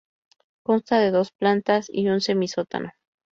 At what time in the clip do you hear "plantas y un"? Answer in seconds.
1.31-2.21